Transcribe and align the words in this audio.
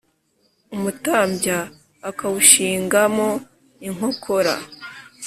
umutambya 0.75 1.57
akawushinga 2.09 3.01
mo 3.15 3.29
inkokora, 3.87 4.53